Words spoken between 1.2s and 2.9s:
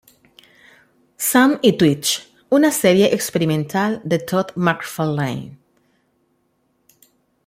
Sam y Twitch una